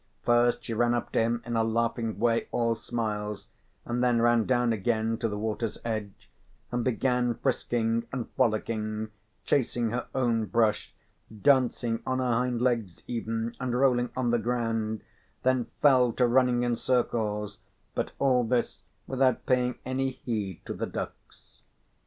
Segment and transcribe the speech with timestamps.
[0.23, 3.45] First she ran up to him in a laughing way, all smiles,
[3.85, 6.27] and then ran down again to the water's edge
[6.71, 9.11] and began frisking and frolicking,
[9.45, 10.95] chasing her own brush,
[11.43, 15.03] dancing on her hind legs even, and rolling on the ground,
[15.43, 17.59] then fell to running in circles,
[17.93, 21.61] but all this without paying any heed to the ducks.